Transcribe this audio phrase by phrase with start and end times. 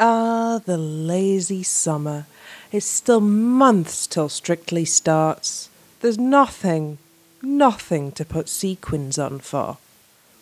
[0.00, 2.26] Ah, the lazy summer.
[2.72, 5.68] It's still months till Strictly starts.
[6.00, 6.98] There's nothing,
[7.42, 9.78] nothing to put sequins on for.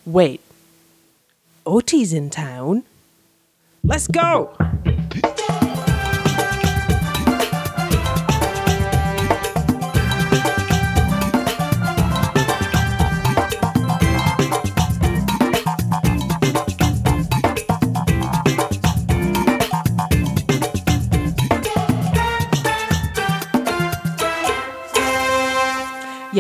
[0.07, 0.41] Wait.
[1.67, 2.85] Oti's in town?
[3.85, 4.57] Let's go!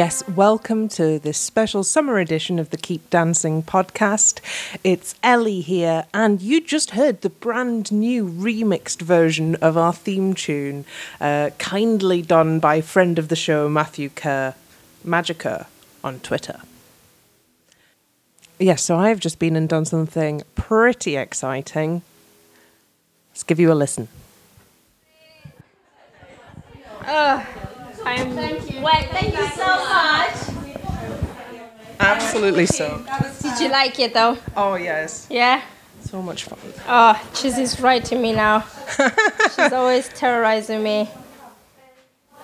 [0.04, 4.40] Yes, welcome to this special summer edition of the Keep Dancing podcast.
[4.82, 10.34] It's Ellie here, and you just heard the brand new remixed version of our theme
[10.34, 10.86] tune,
[11.20, 14.56] uh, kindly done by friend of the show, Matthew Kerr,
[15.06, 15.66] Magiker,
[16.02, 16.62] on Twitter.
[18.58, 22.02] Yes, so I've just been and done something pretty exciting.
[23.30, 24.08] Let's give you a listen.
[28.04, 28.80] I'm thank you.
[28.80, 30.34] Well, thank you so much.
[32.00, 33.04] Absolutely so.
[33.40, 34.36] Did you like it though?
[34.56, 35.26] Oh, yes.
[35.30, 35.62] Yeah.
[36.00, 36.58] So much fun.
[36.88, 38.64] Oh, Chizzy's writing me now.
[39.54, 41.08] she's always terrorizing me.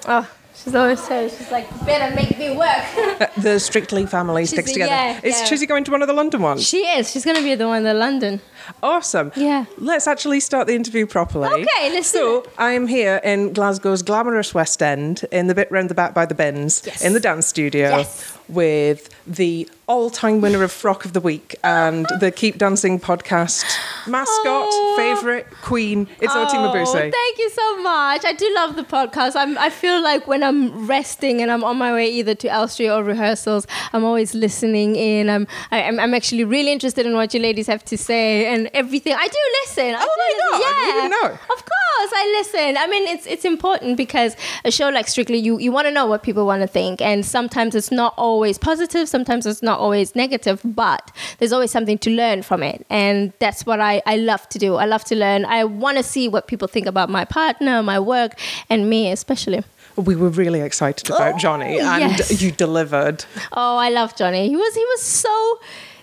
[0.06, 0.28] Oh,
[0.62, 2.84] she's always saying she's like, better make me work.
[3.20, 4.92] Uh, the Strictly family sticks Chizzy, together.
[4.92, 5.46] yeah, Is yeah.
[5.46, 6.66] Chizzy going to one of the London ones?
[6.66, 7.10] she is.
[7.10, 8.40] She's gonna be the one in the London.
[8.82, 9.32] Awesome.
[9.36, 9.64] Yeah.
[9.78, 11.48] Let's actually start the interview properly.
[11.48, 15.90] Okay, let's So I am here in Glasgow's glamorous West End, in the bit round
[15.90, 17.02] the back by the bins, Yes.
[17.02, 18.37] in the dance studio, Yes.
[18.48, 23.64] With the all-time winner of Frock of the Week and the Keep Dancing podcast
[24.06, 24.94] mascot, Oh.
[24.96, 26.06] favorite queen.
[26.20, 26.92] It's Oti oh, Mabuse.
[27.12, 28.24] thank you so much.
[28.24, 29.32] I do love the podcast.
[29.34, 32.88] I'm, I feel like when I'm resting and I'm on my way either to Elstree
[32.90, 35.30] or rehearsals, I'm always listening in.
[35.30, 38.68] I'm, I, I'm, I'm actually really interested in what you ladies have to say and
[38.74, 39.14] everything.
[39.14, 39.94] I do listen.
[39.94, 40.50] I Oh do my listen.
[40.50, 40.86] God, Yeah.
[40.86, 41.28] you didn't know?
[41.32, 41.77] Of course,
[42.12, 42.76] I listen.
[42.76, 46.06] I mean, it's it's important because a show like Strictly, you you want to know
[46.06, 50.14] what people want to think, and sometimes it's not always positive, sometimes it's not always
[50.14, 54.48] negative, but there's always something to learn from it, and that's what I I love
[54.50, 54.76] to do.
[54.76, 55.44] I love to learn.
[55.44, 58.38] I want to see what people think about my partner, my work,
[58.70, 59.62] and me especially.
[59.96, 62.40] We were really excited about oh, Johnny, and Oh, yes.
[62.40, 63.24] you delivered.
[63.52, 64.48] Oh, I love Johnny.
[64.48, 65.60] He was he was so.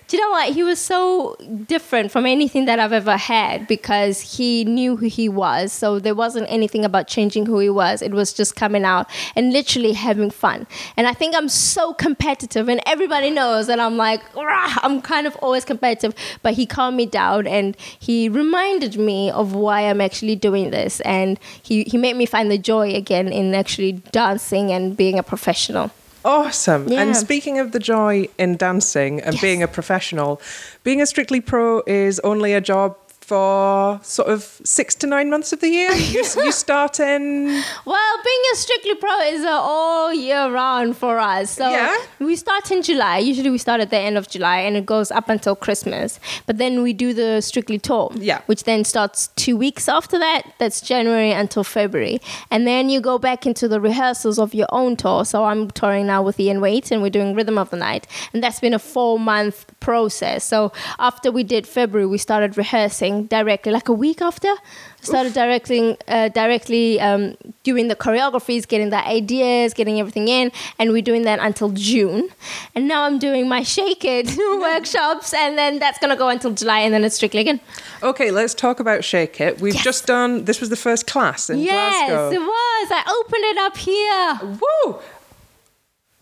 [0.08, 0.54] Do you know what?
[0.54, 1.36] He was so
[1.66, 5.74] different from anything that I've ever had because he knew who he was.
[5.74, 8.04] So there wasn't anything about changing who he was.
[8.04, 10.68] It was just coming out and literally having fun.
[10.96, 15.36] And I think I'm so competitive, and everybody knows that I'm like, I'm kind of
[15.38, 16.14] always competitive.
[16.44, 21.02] But he calmed me down and he reminded me of why I'm actually doing this.
[21.02, 25.24] And he, he made me find the joy again in actually dancing and being a
[25.24, 25.90] professional.
[26.26, 26.88] Awesome.
[26.88, 27.02] Yeah.
[27.04, 29.42] And speaking of the joy in dancing and Yes.
[29.42, 30.42] being a professional,
[30.84, 32.98] being a Strictly Pro is only a job
[33.30, 35.92] for sort of six to nine months of the year.
[36.16, 37.46] You, you start in.
[37.86, 41.52] Well, being a Strictly Pro is uh, all year round for us.
[41.52, 41.98] So Yeah.
[42.20, 43.18] we start in July.
[43.18, 46.20] Usually we start at the end of July and it goes up until Christmas.
[46.46, 48.42] But then we do the Strictly Tour, Yeah.
[48.46, 50.44] which then starts two weeks after that.
[50.60, 52.22] That's January until February.
[52.52, 55.26] And then you go back into the rehearsals of your own tour.
[55.26, 58.06] So I'm touring now with Ian Waite and we're doing Rhythm of the Night.
[58.34, 60.44] And that's been a four month process.
[60.44, 64.54] So after we did February, we started rehearsing directly, like a week after.
[65.02, 70.92] Started directing uh, directly um, doing the choreographies, getting the ideas, getting everything in, and
[70.92, 72.30] we're doing that until June.
[72.74, 76.80] And now I'm doing my Shake It workshops, and then that's gonna go until July,
[76.80, 77.60] and then it's strictly again.
[78.02, 79.62] Okay, let's talk about Shake It.
[79.62, 79.84] We've Yes.
[79.84, 80.46] just done.
[80.46, 81.72] This was the first class in yes,
[82.10, 82.30] Glasgow.
[82.32, 82.92] Yes, it was.
[82.92, 84.60] I opened it up here.
[84.60, 85.00] Woo!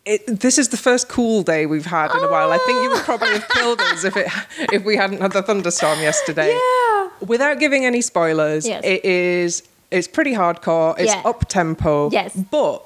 [0.05, 2.51] It, this is the first cool day we've had in a while.
[2.51, 4.27] I think you would probably have killed us if it
[4.73, 6.49] if we hadn't had the thunderstorm yesterday.
[6.49, 6.82] Yeah.
[7.25, 8.81] Without giving any spoilers, Yes.
[8.83, 10.97] it is it's pretty hardcore.
[10.97, 11.21] It's Yeah.
[11.23, 12.09] up tempo.
[12.11, 12.33] Yes.
[12.35, 12.81] But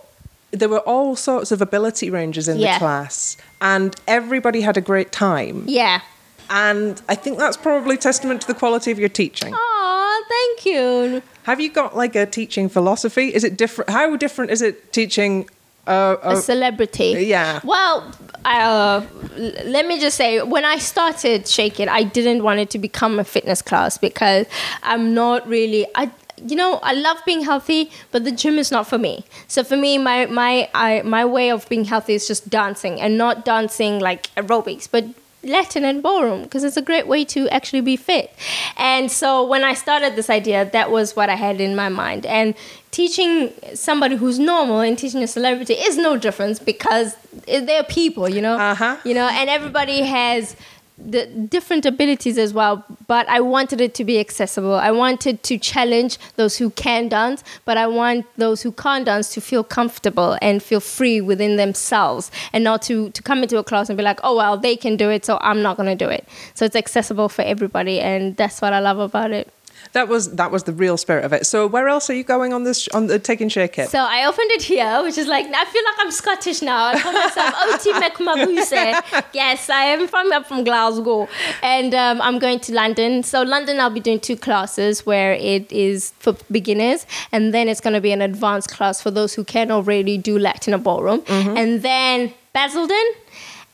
[0.52, 2.74] there were all sorts of ability ranges in Yeah.
[2.74, 5.64] the class, and everybody had a great time.
[5.68, 6.02] Yeah.
[6.50, 9.54] And I think that's probably testament to the quality of your teaching.
[9.56, 11.22] Oh, thank you.
[11.44, 13.34] Have you got like a teaching philosophy?
[13.34, 13.90] Is it different?
[13.90, 15.50] How different is it teaching?
[15.88, 17.25] Uh, a celebrity.
[17.28, 17.62] yeah.
[17.63, 18.12] Well,
[18.45, 19.06] uh,
[19.66, 23.19] let me just say, when I started Shake It, I didn't want it to become
[23.19, 24.45] a fitness class because
[24.84, 25.88] I'm not really.
[25.95, 26.12] I
[26.45, 29.25] you know I love being healthy, but the gym is not for me.
[29.48, 33.18] So for me, my my I, my way of being healthy is just dancing and
[33.18, 35.06] not dancing like aerobics, but
[35.44, 38.34] Latin and ballroom because it's a great way to actually be fit.
[38.75, 42.25] And so when I started this idea, that was what I had in my mind.
[42.25, 42.54] And
[42.98, 47.16] teaching somebody who's normal and teaching a celebrity is no difference because
[47.46, 48.58] they're people, you know.
[48.58, 48.98] Uh-huh.
[49.06, 50.56] You know, and everybody has
[50.98, 54.74] the different abilities as well, but I wanted it to be accessible.
[54.74, 59.30] I wanted to challenge those who can dance, but I want those who can't dance
[59.36, 63.64] to feel comfortable and feel free within themselves and not to, to come into a
[63.64, 66.06] class and be like, oh, well, they can do it, so I'm not going to
[66.06, 66.28] do it.
[66.56, 69.54] So it's accessible for everybody, and that's what I love about it.
[69.94, 71.45] That was that was the real spirit of it.
[71.45, 73.89] So where else are you going on this on the taking shake it?
[73.89, 76.88] So I opened it here, which is like I feel like I'm Scottish now.
[76.88, 79.24] I call myself Oti McMabuse.
[79.33, 81.27] Yes, I am from up from Glasgow,
[81.62, 83.24] and um, I'm going to London.
[83.24, 87.81] So London, I'll be doing two classes where it is for beginners, and then it's
[87.81, 91.24] going to be an advanced class for those who can already do Latin or ballroom,
[91.27, 92.97] and then Basildon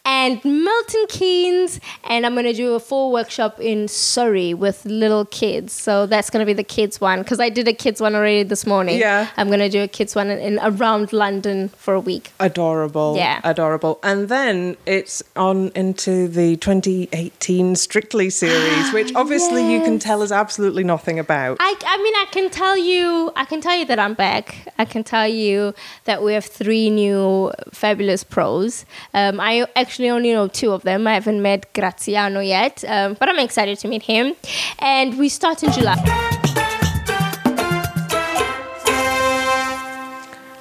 [0.05, 5.23] and Milton Keynes, and I'm going to do a full workshop in Surrey with little
[5.25, 5.71] kids.
[5.71, 8.44] So that's going to be the kids one because I did a kids one already
[8.44, 9.00] this morning.
[9.00, 9.29] Yeah.
[9.38, 12.31] I'm going to do a kids one in, in around London for a week.
[12.39, 13.15] Adorable.
[13.15, 13.39] Yeah.
[13.45, 14.00] Adorable.
[14.03, 20.31] And then it's on into the 2018 Strictly series, which obviously you can tell us
[20.33, 21.57] absolutely nothing about.
[21.61, 24.67] I, I mean, I can tell you, I can tell you that I'm back.
[24.77, 25.73] I can tell you
[26.03, 28.85] that we have three new fabulous pros.
[29.13, 31.07] Um, I actually only know two of them.
[31.07, 34.36] I haven't met Graziano yet, um, but I'm excited to meet him.
[34.80, 35.98] And we start in July.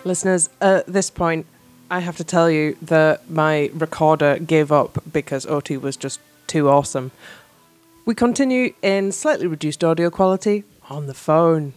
[0.04, 1.46] Listeners, at this point,
[1.90, 6.68] I have to tell you that my recorder gave up because Oti was just too
[6.68, 7.12] awesome.
[8.04, 11.72] We continue in slightly reduced audio quality on the phone.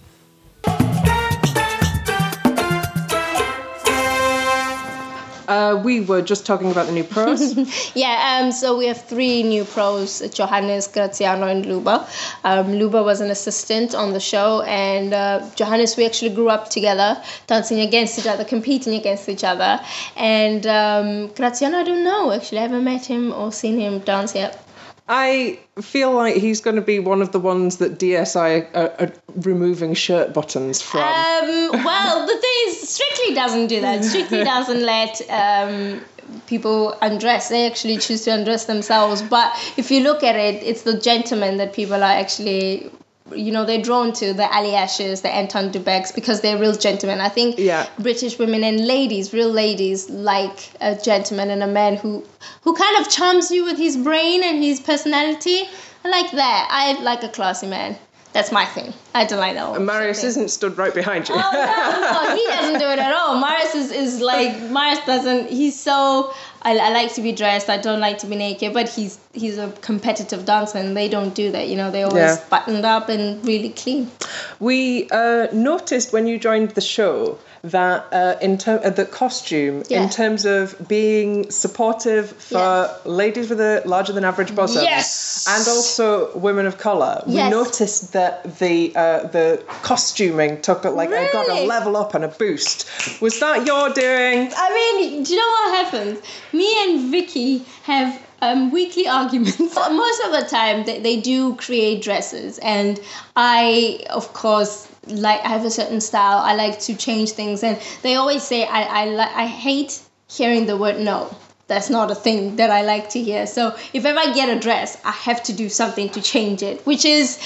[5.48, 7.56] Uh, we were just talking about the new pros.
[7.96, 12.08] Yeah, um, so we have three new pros Johannes, Graziano, and Luba.
[12.44, 16.70] Um, Luba was an assistant on the show, and uh, Johannes, we actually grew up
[16.70, 19.80] together, dancing against each other, competing against each other.
[20.16, 24.36] And um, Graziano, I don't know, actually, I haven't met him or seen him dance
[24.36, 24.65] yet.
[25.08, 29.14] I feel like he's going to be one of the ones that DSI are, are
[29.36, 31.02] removing shirt buttons from.
[31.02, 34.04] Um, well, the thing is, Strictly doesn't do that.
[34.04, 36.02] Strictly doesn't let um,
[36.48, 37.50] people undress.
[37.50, 39.22] They actually choose to undress themselves.
[39.22, 42.90] But if you look at it, it's the gentlemen that people are actually,
[43.34, 47.20] you know, they're drawn to the Aljažes, the Anton du Bekes, because they're real gentlemen.
[47.20, 47.88] I think Yeah.
[47.98, 52.24] British women and ladies, real ladies, like a gentleman and a man who,
[52.62, 55.64] who kind of charms you with his brain and his personality.
[56.04, 56.68] I like that.
[56.70, 57.98] I like a classy man.
[58.36, 58.94] That's my thing.
[59.14, 59.78] I don't like that.
[59.78, 60.28] And Marius thing.
[60.28, 61.36] isn't stood right behind you.
[61.38, 63.40] Oh no, no, he doesn't do it at all.
[63.40, 65.50] Marius is, is like Marius doesn't.
[65.50, 66.34] He's so.
[66.62, 67.70] I, I like to be dressed.
[67.70, 68.74] I don't like to be naked.
[68.74, 71.70] But he's he's a competitive dancer, and they don't do that.
[71.70, 72.44] You know, they always Yeah.
[72.50, 74.12] buttoned up and really clean.
[74.60, 77.38] We uh, noticed when you joined the show
[77.72, 83.06] that uh, in term uh, the costume, in terms of being supportive for Yes.
[83.06, 85.46] ladies with a larger than average bosom, Yes.
[85.50, 91.12] and also women of color, we noticed that the uh, the costuming took a, like
[91.12, 92.88] I got a level up and a boost.
[93.22, 94.52] Was that your doing?
[94.56, 96.20] I mean, do you know what happens?
[96.54, 99.60] Me and Vicky have um, weekly arguments.
[99.60, 103.00] Most of the time, they, they do create dresses, and
[103.36, 106.40] I, of course, like I have a certain style.
[106.40, 110.66] I like to change things, and they always say I I li- I hate hearing
[110.66, 111.36] the word no.
[111.68, 113.48] That's not a thing that I like to hear.
[113.48, 116.86] So if ever I get a dress, I have to do something to change it,
[116.86, 117.38] which is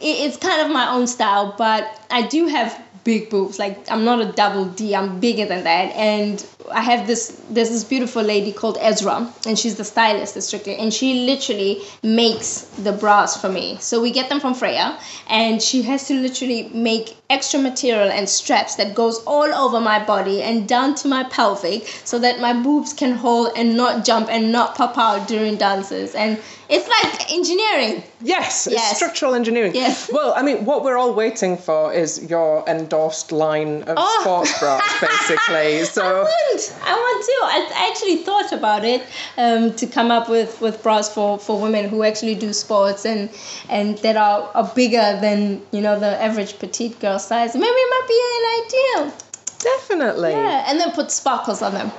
[0.00, 3.58] it- it's kind of my own style, but I do have big boobs.
[3.58, 5.94] Like I'm not a double D, I'm bigger than that.
[5.94, 10.42] And I have this there's this beautiful lady called Ezra, and she's the stylist at
[10.42, 13.76] Strictly, and she literally makes the bras for me.
[13.80, 14.98] So we get them from Freya,
[15.28, 20.04] and she has to literally make extra material and straps that goes all over my
[20.04, 24.28] body and down to my pelvic so that my boobs can hold and not jump
[24.28, 26.14] and not pop out during dances.
[26.16, 28.02] And it's like engineering.
[28.20, 28.96] Yes, it's Yes.
[28.96, 29.74] structural engineering.
[29.74, 30.10] Yes.
[30.12, 34.18] Well, I mean, what we're all waiting for is your endorsed line of Oh.
[34.22, 35.80] sports bras, basically.
[35.80, 36.26] I So.
[36.68, 36.82] Want.
[36.84, 37.76] I want to.
[37.76, 39.02] I, actually thought about it
[39.36, 43.30] um, to come up with, with bras for, for women who actually do sports and
[43.68, 47.54] and that are, are bigger than you know the average petite girl size.
[47.54, 49.12] Maybe it might be an idea.
[49.58, 50.30] Definitely.
[50.30, 51.90] Yeah, and then put sparkles on them.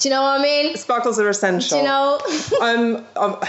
[0.00, 0.76] Do you know what I mean?
[0.76, 1.78] Sparkles are essential.
[1.78, 2.20] Do you know?
[2.60, 3.40] um, um,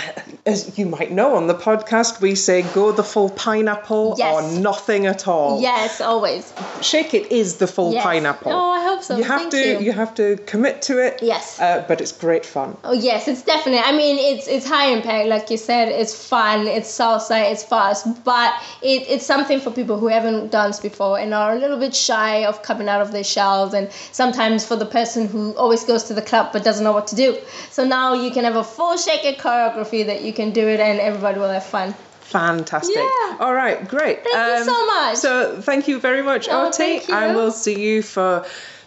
[0.45, 4.33] as you might know on the podcast, we say go the full pineapple Yes.
[4.33, 5.61] or nothing at all.
[5.61, 6.53] yes, always.
[6.81, 8.03] Shake it is the full Yes.
[8.03, 8.51] pineapple.
[8.53, 9.17] Oh, awesome.
[9.17, 9.79] You have Thank to you.
[9.79, 11.19] you have to commit to it.
[11.21, 11.59] Yes.
[11.59, 12.77] Uh, but it's great fun.
[12.83, 13.81] Oh yes, it's definitely.
[13.83, 15.89] I mean, it's it's high impact, like you said.
[15.89, 16.67] It's fun.
[16.67, 17.51] It's salsa.
[17.51, 21.59] It's fast, but it, it's something for people who haven't danced before and are a
[21.59, 23.73] little bit shy of coming out of their shells.
[23.73, 27.07] And sometimes for the person who always goes to the club but doesn't know what
[27.07, 27.37] to do.
[27.71, 30.99] So now you can have a full shaker choreography that you can do it, and
[30.99, 31.93] everybody will have fun.
[32.21, 32.95] Fantastic.
[32.95, 33.37] Yeah.
[33.39, 34.17] All right, great.
[34.17, 35.15] Um, Thank you so much.
[35.17, 36.99] So thank you very much, Oh, Oti.
[37.11, 38.45] And we'll see you for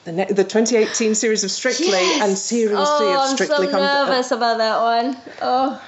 [0.08, 2.22] the, ne- the 2018 series of Strictly Yes.
[2.22, 3.56] and series oh, three of Strictly.
[3.56, 5.16] I'm Strictly so Come- uh, nervous about that one.
[5.42, 5.82] Oh.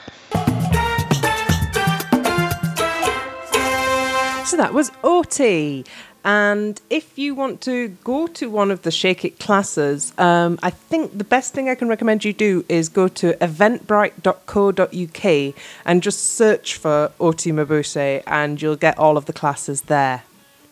[4.46, 5.86] So that was Oti.
[6.22, 10.68] And if you want to go to one of the Shake It classes, um, I
[10.68, 15.54] think the best thing I can recommend you do is go to eventbrite.co.uk
[15.86, 20.24] and just search for Oti Mabuse and you'll get all of the classes there.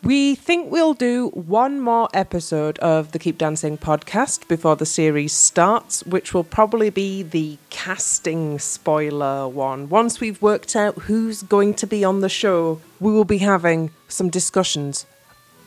[0.02, 5.33] We think we'll do one more episode of the Keep Dancing podcast before the series
[5.33, 9.88] starts, which will probably be the casting spoiler one.
[9.88, 13.90] Once we've worked out who's going to be on the show, we will be having
[14.07, 15.05] some discussions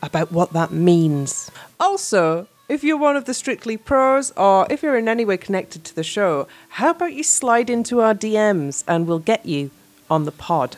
[0.01, 1.51] about what that means.
[1.77, 5.83] Also, if you're one of the Strictly Pros or if you're in any way connected
[5.83, 9.71] to the show, how about you slide into our DMs and we'll get you
[10.09, 10.77] on the pod.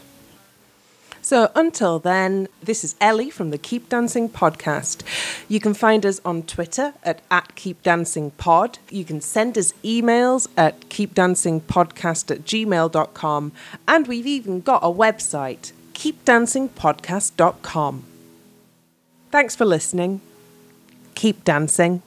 [1.24, 5.03] So until then, this is Ellie from the Keep Dancing podcast.
[5.48, 8.80] You can find us on Twitter at, at Keep Dancing Pod.
[8.89, 13.53] You can send us emails at keepdancingpodcast at gmail.com.
[13.88, 18.03] And we've even got a website, keepdancingpodcast.com.
[19.32, 20.20] Thanks for listening.
[21.15, 22.01] Keep dancing.